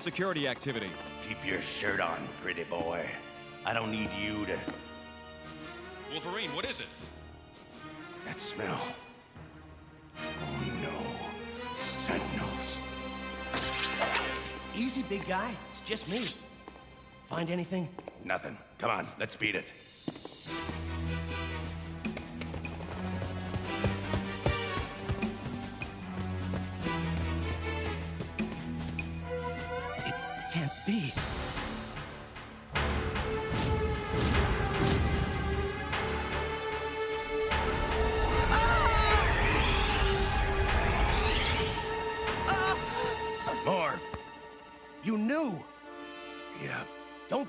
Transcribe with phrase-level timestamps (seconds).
[0.00, 0.90] security activity.
[1.28, 3.04] Keep your shirt on, pretty boy.
[3.64, 4.58] I don't need you to.
[6.10, 6.86] Wolverine, what is it?
[8.26, 8.80] That smell.
[14.90, 15.52] Easy, big guy.
[15.70, 16.18] It's just me.
[17.26, 17.88] Find anything?
[18.24, 18.58] Nothing.
[18.78, 20.89] Come on, let's beat it.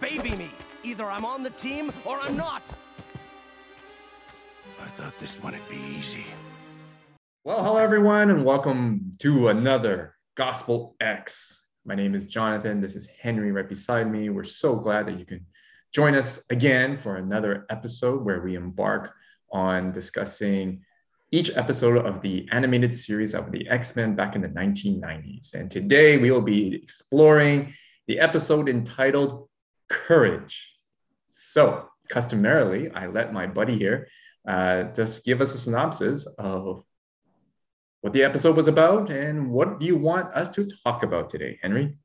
[0.00, 0.50] Baby me.
[0.82, 2.62] Either I'm on the team or I'm not.
[4.80, 6.24] I thought this one would be easy.
[7.44, 11.64] Well, hello everyone, and welcome to another Gospel X.
[11.84, 12.80] My name is Jonathan.
[12.80, 14.28] This is Henry right beside me.
[14.28, 15.46] We're so glad that you can
[15.92, 19.12] join us again for another episode where we embark
[19.50, 20.82] on discussing
[21.32, 25.54] each episode of the animated series of the X-Men back in the 1990s.
[25.54, 27.72] And today we will be exploring
[28.06, 29.48] the episode entitled
[29.88, 30.72] Courage.
[31.30, 34.08] So, customarily, I let my buddy here
[34.46, 36.84] uh, just give us a synopsis of
[38.00, 41.58] what the episode was about and what do you want us to talk about today,
[41.62, 41.98] Henry?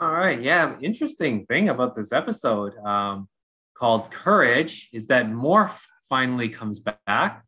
[0.00, 0.42] All right.
[0.42, 0.74] Yeah.
[0.82, 3.28] Interesting thing about this episode um,
[3.74, 7.44] called Courage is that Morph finally comes back.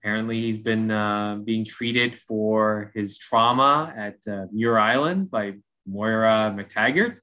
[0.00, 5.54] Apparently, he's been uh, being treated for his trauma at uh, Muir Island by
[5.84, 7.18] Moira MacTaggert.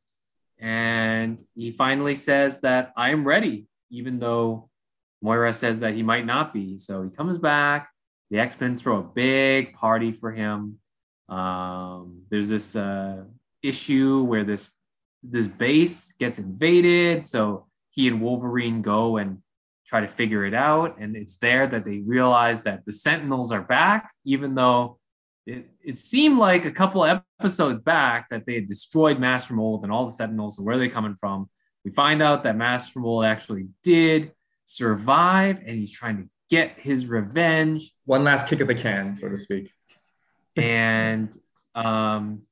[0.63, 4.69] And he finally says that I am ready, even though
[5.21, 6.77] Moira says that he might not be.
[6.77, 7.89] So he comes back.
[8.31, 10.79] The X Men throw a big party for him.
[11.27, 13.25] Um, there's this uh,
[13.61, 14.71] issue where this
[15.21, 19.39] this base gets invaded, so he and Wolverine go and
[19.85, 20.97] try to figure it out.
[20.97, 24.97] And it's there that they realize that the Sentinels are back, even though
[25.45, 29.91] it, it seemed like a couple episodes back that they had destroyed Master Mold and
[29.91, 30.57] all the Sentinels.
[30.57, 31.49] and where are they coming from?
[31.83, 34.31] We find out that Master Mold actually did
[34.65, 39.27] survive, and he's trying to get his revenge One last kick of the can, so
[39.27, 39.71] to speak.
[40.55, 41.35] and
[41.75, 42.43] um,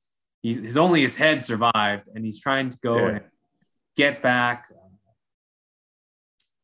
[0.42, 3.08] he's his only his head survived, and he's trying to go Yeah.
[3.08, 3.20] and
[3.96, 4.66] get back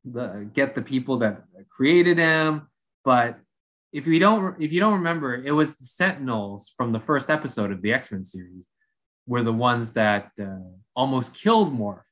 [0.05, 2.69] the get the people that created him.
[3.05, 3.39] But
[3.93, 7.73] if you don't if you don't remember, it was the Sentinels from the first episode
[7.73, 8.69] of the X Men series
[9.27, 10.59] were the ones that uh,
[10.95, 12.03] almost killed Morph.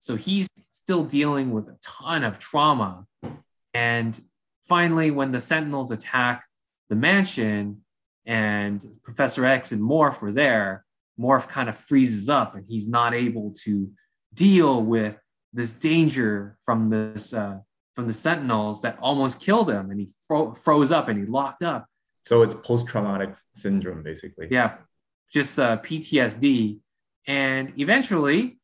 [0.00, 3.06] So he's still dealing with a ton of trauma.
[3.74, 4.18] And
[4.62, 6.44] finally, when the Sentinels attack
[6.88, 7.82] the mansion
[8.24, 10.84] and Professor X and Morph were there,
[11.18, 13.90] Morph kind of freezes up and he's not able to
[14.34, 15.18] deal with
[15.52, 17.58] this danger from this uh,
[17.96, 21.62] from the Sentinels that almost killed him, and he fro- froze up and he locked
[21.62, 21.86] up.
[22.26, 24.48] So it's post-traumatic syndrome, basically.
[24.50, 24.74] Yeah,
[25.32, 26.78] just uh, PTSD.
[27.26, 28.58] And eventually,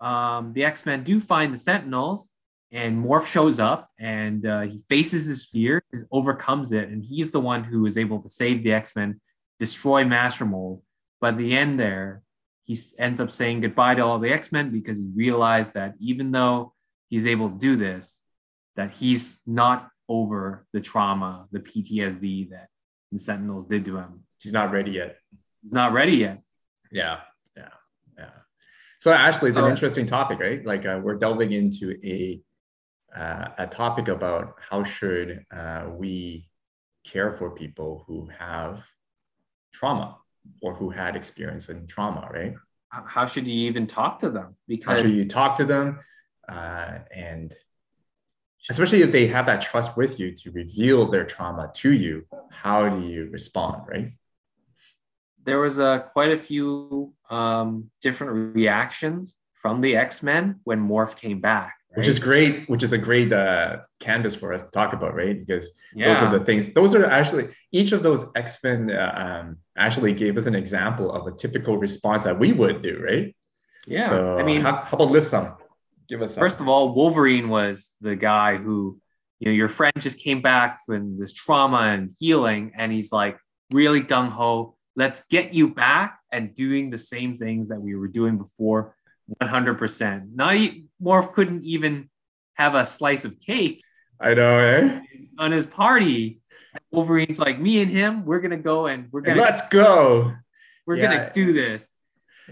[0.00, 2.32] um, the X Men do find the Sentinels,
[2.70, 5.82] and Morph shows up and uh, he faces his fear,
[6.12, 9.20] overcomes it, and he's the one who is able to save the X Men,
[9.58, 10.82] destroy Master Mold.
[11.20, 12.22] But at the end, there,
[12.64, 16.30] he ends up saying goodbye to all the X Men because he realized that even
[16.30, 16.72] though
[17.08, 18.22] he's able to do this,
[18.80, 22.68] that he's not over the trauma, the PTSD that
[23.12, 24.24] the Sentinels did to him.
[24.38, 25.16] He's not ready yet.
[25.62, 26.42] He's not ready yet.
[26.90, 27.18] Yeah,
[27.54, 27.68] yeah,
[28.18, 28.30] yeah.
[28.98, 30.64] So actually, it's an interesting topic, right?
[30.64, 32.40] Like uh, we're delving into a
[33.14, 36.48] uh, a topic about how should uh, we
[37.04, 38.80] care for people who have
[39.74, 40.16] trauma
[40.62, 42.54] or who had experience in trauma, right?
[42.88, 44.44] How should you even talk to them?
[44.44, 45.98] How Because should you talk to them,
[46.48, 47.54] uh, and
[48.68, 52.88] especially if they have that trust with you to reveal their trauma to you, how
[52.88, 54.12] do you respond, right?
[55.44, 61.16] there was uh, quite a few um, different reactions from the X Men when Morph
[61.16, 61.74] came back.
[61.94, 65.36] which is great which is a great uh, canvas for us to talk about right
[65.44, 66.06] because yeah.
[66.08, 70.38] those are the things those are actually each of those x-men uh, um, actually gave
[70.40, 73.34] us an example of a typical response that we would do right
[73.88, 74.08] yeah.
[74.08, 75.46] so I mean, how, how about list some
[76.10, 76.36] give us.
[76.36, 78.98] First of all, Wolverine was the guy who,
[79.38, 83.38] you know, your friend just came back from this trauma and healing, and he's like
[83.72, 84.76] really gung ho.
[84.96, 88.94] Let's get you back and doing the same things that we were doing before.
[89.40, 90.34] 100%.
[90.34, 90.50] Now,
[91.02, 92.10] Morph couldn't even
[92.54, 93.82] have a slice of cake
[94.20, 95.00] I know, eh?
[95.38, 96.40] on his party.
[96.90, 100.34] Wolverine's like, me and him, we're gonna go and we're gonna let's go.
[100.86, 101.02] we're yeah.
[101.02, 101.90] gonna do this.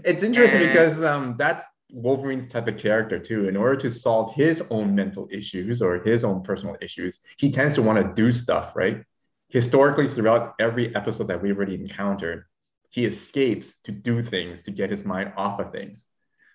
[0.03, 3.47] It's interesting And- because um, that's Wolverine's type of character too.
[3.47, 7.75] In order to solve his own mental issues or his own personal issues, he tends
[7.75, 9.03] to want to do stuff, right?
[9.49, 12.45] Historically, throughout every episode that we've already encountered,
[12.91, 16.05] he escapes to do things to get his mind off of things.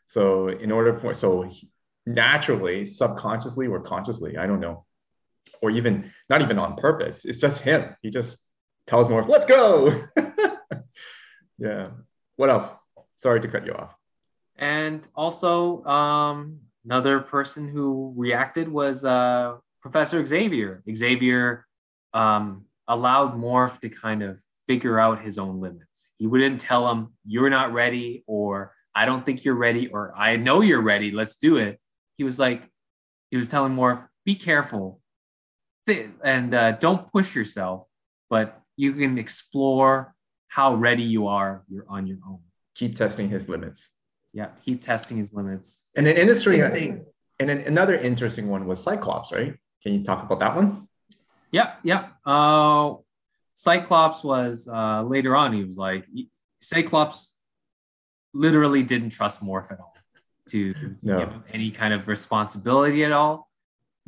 [0.06, 1.50] So, in order for so
[2.06, 4.84] naturally, subconsciously or consciously, I don't know,
[5.60, 7.96] or even not even on purpose, it's just him.
[8.02, 8.38] He just
[8.86, 10.04] tells Morph, "Let's go."
[11.58, 11.90] yeah.
[12.36, 12.68] What else?
[13.16, 13.94] Sorry to cut you off.
[14.56, 20.82] And also, um, another person who reacted was uh, Professor Xavier.
[20.92, 21.66] Xavier
[22.12, 26.12] um, allowed Morph to kind of figure out his own limits.
[26.18, 30.36] He wouldn't tell him, You're not ready, or I don't think you're ready, or I
[30.36, 31.80] know you're ready, let's do it.
[32.16, 32.62] He was like,
[33.30, 35.00] He was telling Morph, Be careful
[35.86, 37.86] and uh, don't push yourself,
[38.30, 40.14] but you can explore
[40.48, 42.40] how ready you are you're on your own.
[42.74, 43.90] Keep testing his limits.
[44.34, 45.84] Yeah, keep testing his limits.
[45.94, 47.06] And an industry, Same thing.
[47.38, 49.54] and then another interesting one was Cyclops, right?
[49.82, 50.88] Can you talk about that one?
[51.52, 52.08] Yeah, yeah.
[52.26, 52.94] Uh,
[53.54, 55.52] Cyclops was uh, later on.
[55.52, 56.04] He was like,
[56.60, 57.36] Cyclops
[58.32, 59.94] literally didn't trust Morph at all
[60.48, 61.18] to No.
[61.20, 63.48] give him any kind of responsibility at all.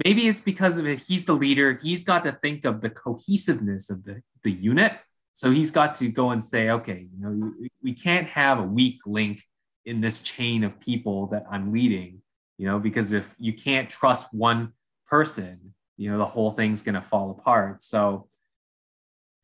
[0.04, 0.98] Maybe it's because of it.
[0.98, 1.78] He's the leader.
[1.80, 4.92] He's got to think of the cohesiveness of the, the unit.
[5.32, 8.62] So he's got to go and say, okay, you know, we, we can't have a
[8.62, 9.42] weak link
[9.86, 12.20] in this chain of people that I'm leading,
[12.58, 14.72] you know, because if you can't trust one
[15.06, 17.82] person, you know, the whole thing's going to fall apart.
[17.82, 18.28] So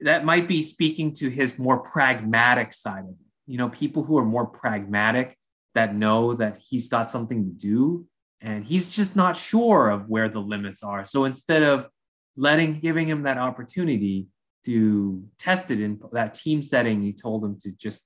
[0.00, 3.16] that might be speaking to his more pragmatic side of it.
[3.46, 5.38] You know, people who are more pragmatic
[5.74, 8.06] that know that he's got something to do
[8.40, 11.04] and he's just not sure of where the limits are.
[11.04, 11.88] So instead of
[12.36, 14.26] letting, giving him that opportunity
[14.66, 18.02] to test it in that team setting, he told him to just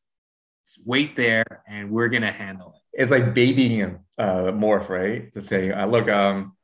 [0.84, 3.02] wait there and we're to handle it.
[3.02, 5.32] It's like babying him, uh, Morph, right?
[5.34, 6.56] To say, uh, look, um,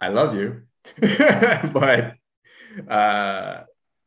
[0.00, 0.62] I love you,
[1.00, 2.14] but
[2.88, 3.62] uh,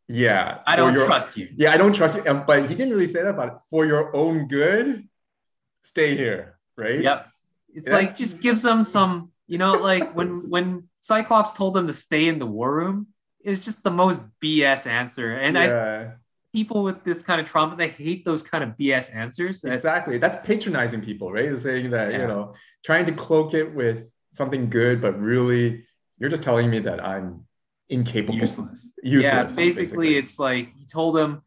[0.07, 1.49] yeah, I don't your- trust you.
[1.55, 2.23] Yeah, I don't trust you.
[2.27, 5.07] Um, but he didn't really say that, but for your own good,
[5.83, 7.01] stay here, right?
[7.01, 7.27] Yep.
[7.73, 11.87] It's That's- like just gives them some, you know, like when when Cyclops told them
[11.87, 13.07] to stay in the war room,
[13.41, 15.33] it's just the most BS answer.
[15.33, 16.11] And I yeah,
[16.53, 19.61] people with this kind of trauma, they hate those kind of BS answers.
[19.61, 20.17] that- exactly.
[20.17, 21.59] That's patronizing people, right?
[21.59, 22.53] Saying that you know,
[22.85, 25.85] trying to cloak it with something good, but really,
[26.19, 27.45] you're just telling me that I'm
[27.89, 28.91] incapable, useless.
[29.03, 29.23] useless.
[29.23, 31.41] yeah, basically, it's like he told him,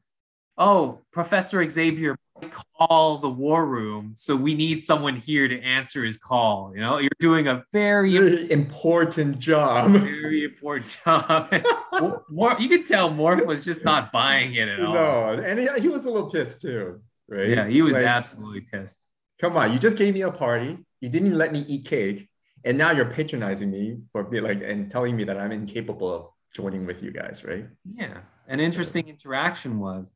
[0.56, 2.17] "Oh, Professor Xavier
[2.49, 6.99] call the war room, so we need someone here to answer his call." You know,
[6.99, 9.91] you're doing a very, Very important job.
[9.93, 11.53] very important job.
[12.01, 14.95] Mor- Mor- you could tell Morph was just not buying it at all.
[14.95, 17.49] no, and he, he was a little pissed too, right?
[17.49, 19.09] Yeah, he was Like, absolutely pissed.
[19.41, 20.79] Come on, you just gave me a party.
[21.01, 22.29] You didn't let me eat cake,
[22.65, 26.27] and now you're patronizing me for be like and telling me that I'm incapable of
[26.55, 27.67] joining with you guys, right?
[27.95, 28.19] Yeah.
[28.49, 30.13] An interesting interaction was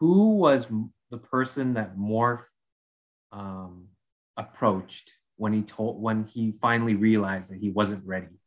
[0.00, 0.66] who was
[1.10, 2.44] the person that Morph
[3.32, 3.88] um,
[4.36, 8.40] approached when he told when he finally realized that he wasn't ready.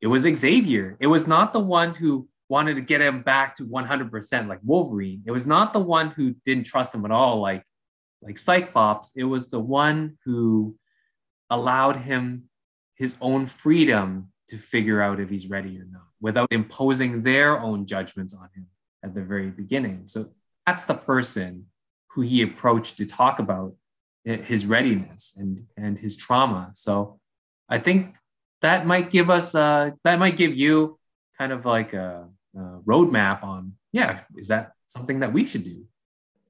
[0.00, 0.96] It was Xavier.
[1.00, 5.22] It was not the one who wanted to get him back to 100% like Wolverine.
[5.26, 7.62] It was not the one who didn't trust him at all like
[8.20, 9.12] like Cyclops.
[9.16, 10.76] It was the one who
[11.50, 12.44] allowed him
[12.96, 17.86] his own freedom to figure out if he's ready or not without imposing their own
[17.86, 18.66] judgments on him
[19.02, 20.02] at the very beginning.
[20.06, 20.30] So
[20.66, 21.66] that's the person
[22.10, 23.74] who he approached to talk about
[24.24, 26.70] his readiness and, and his trauma.
[26.72, 27.20] So
[27.68, 28.16] I think
[28.62, 30.98] that might give us, uh, that might give you
[31.38, 35.84] kind of like a, a roadmap on, yeah, is that something that we should do?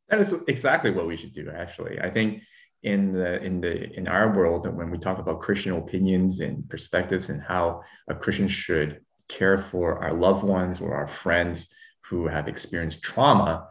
[0.08, 1.50] That is exactly what we should do.
[1.50, 2.42] Actually, I think
[2.82, 7.30] in the in the in our world, when we talk about Christian opinions and perspectives
[7.30, 11.68] and how a Christian should care for our loved ones or our friends
[12.02, 13.68] who have experienced trauma,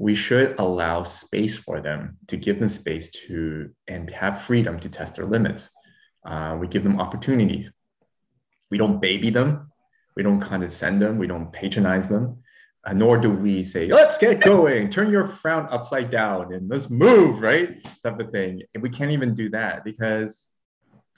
[0.00, 4.88] we should allow space for them to give them space to and have freedom to
[4.88, 5.70] test their limits.
[6.24, 7.70] Uh, we give them opportunities.
[8.70, 9.70] We don't baby them.
[10.16, 11.18] We don't condescend them.
[11.18, 12.42] We don't patronize them
[12.84, 16.88] uh, nor do we say, let's get going, turn your frown upside down and let's
[16.88, 17.82] move, right?
[18.02, 18.62] Type of thing.
[18.74, 20.48] And we can't even do that because,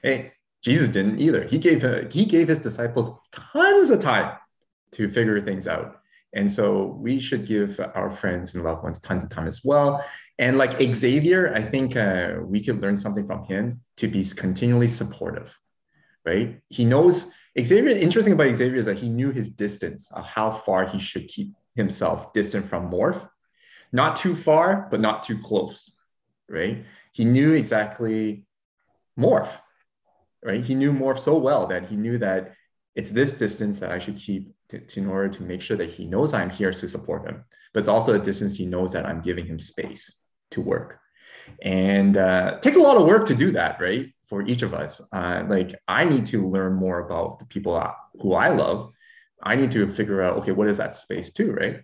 [0.03, 1.45] hey, Jesus didn't either.
[1.45, 4.37] He gave, uh, he gave his disciples tons of time
[4.93, 6.01] to figure things out.
[6.35, 10.05] And so we should give our friends and loved ones tons of time as well.
[10.39, 14.89] And like Xavier, I think uh, we could learn something from him to be continually
[14.89, 15.57] supportive,
[16.25, 16.61] right?
[16.69, 17.27] He knows
[17.61, 17.91] Xavier.
[17.91, 21.53] Interesting about Xavier is that he knew his distance of how far he should keep
[21.75, 23.29] himself distant from Morph,
[23.93, 25.93] not too far, but not too close,
[26.49, 26.85] right?
[27.13, 28.47] He knew exactly
[29.19, 29.51] Morph,
[30.43, 30.65] right?
[30.65, 32.55] He knew Morph so well that he knew that
[32.95, 35.91] it's this distance that I should keep to, to, in order to make sure that
[35.91, 37.45] he knows I'm here to support him.
[37.73, 40.19] But it's also a distance he knows that I'm giving him space
[40.51, 40.99] to work.
[41.63, 44.07] And uh, it takes a lot of work to do that, right?
[44.27, 45.01] For each of us.
[45.13, 47.75] Uh, like I need to learn more about the people
[48.21, 48.93] who I love.
[49.43, 51.83] I need to figure out, okay, what is that space too, right?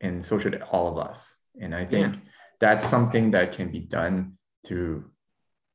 [0.00, 1.32] And so should all of us.
[1.60, 2.20] And I think yeah.
[2.60, 5.10] that's something that can be done through,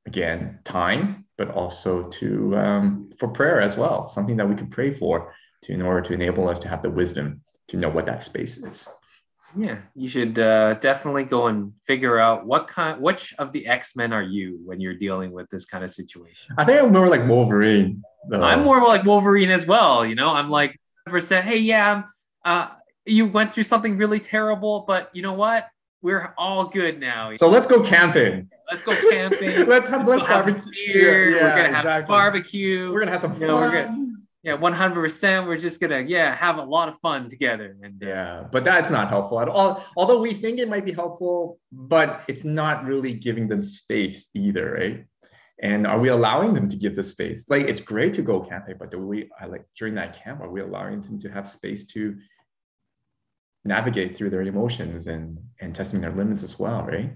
[0.06, 4.08] again, time, but also to um, for prayer as well.
[4.08, 5.34] Something that we could pray for
[5.66, 8.58] to in order to enable us to have the wisdom to know what that space
[8.58, 8.88] is.
[9.58, 13.96] Yeah, you should uh, definitely go and figure out what kind, which of the X
[13.96, 16.56] Men are you when you're dealing with this kind of situation.
[16.58, 18.04] I think I'm more like Wolverine.
[18.30, 18.44] Though.
[18.44, 20.06] I'm more like Wolverine as well.
[20.06, 21.46] You know, I'm like percent.
[21.46, 22.04] Hey, yeah,
[22.44, 22.68] uh,
[23.06, 25.68] you went through something really terrible, but you know what?
[26.02, 27.32] We're all good now.
[27.34, 28.50] So let's go camping.
[28.70, 29.50] Let's go camping.
[29.68, 30.72] let's have let's, let's barbecue.
[30.94, 31.30] Beer.
[31.30, 32.08] Yeah, yeah, we're gonna have exactly.
[32.12, 32.92] barbecue.
[32.92, 33.42] We're gonna have some fun.
[33.42, 34.15] You know,
[34.46, 38.44] yeah 100% we're just gonna yeah have a lot of fun together and uh, yeah
[38.52, 42.44] but that's not helpful at all although we think it might be helpful but it's
[42.44, 45.06] not really giving them space either right?
[45.62, 47.46] And are we allowing them to give the space?
[47.50, 50.50] Like it's great to go camping but do we I like during that camp are
[50.50, 52.16] we allowing them to have space to
[53.64, 57.14] navigate through their emotions and and testing their limits as well right?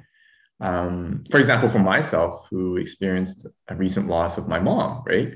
[0.62, 5.36] Um, for example for myself who experienced a recent loss of my mom right?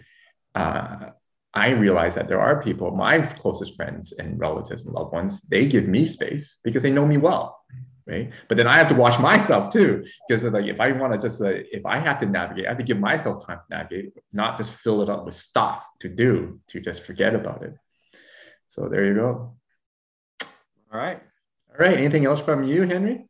[0.55, 1.09] Uh,
[1.53, 5.67] I realize that there are people, my closest friends and relatives and loved ones, they
[5.67, 7.59] give me space because they know me well,
[8.07, 8.31] right?
[8.47, 11.39] But then I have to watch myself too, because like if I want to just
[11.39, 14.57] like if I have to navigate, I have to give myself time to navigate, not
[14.57, 17.75] just fill it up with stuff to do to just forget about it.
[18.69, 19.55] So there you go.
[20.91, 21.21] All right.
[21.69, 21.97] All right.
[21.97, 23.27] Anything else from you, Henry?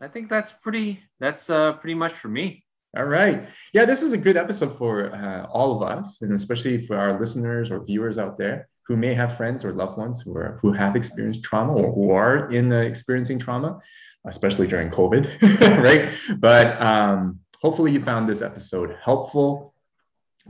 [0.00, 1.00] I think that's pretty.
[1.20, 2.61] That's uh, pretty much for me.
[2.96, 3.48] All right.
[3.72, 7.18] Yeah, this is a good episode for uh, all of us, and especially for our
[7.18, 10.72] listeners or viewers out there who may have friends or loved ones who are who
[10.72, 13.80] have experienced trauma or who are in the experiencing trauma,
[14.26, 16.10] especially during COVID, right?
[16.38, 19.74] But um, hopefully, you found this episode helpful.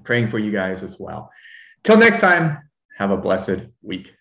[0.02, 1.30] Praying for you guys as well.
[1.84, 2.58] Till next time,
[2.96, 4.14] have a blessed week.